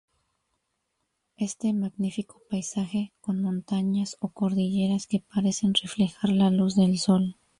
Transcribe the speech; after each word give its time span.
Este 1.37 1.73
magnífico 1.73 2.41
paisaje, 2.49 3.13
con 3.21 3.39
montañas 3.39 4.17
o 4.19 4.29
cordilleras 4.29 5.05
que 5.05 5.19
parecen 5.19 5.75
reflejar 5.75 6.31
la 6.31 6.49
luz 6.49 6.75
del 6.75 6.97
sol. 6.97 7.35